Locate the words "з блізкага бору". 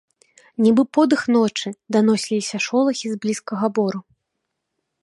3.13-3.99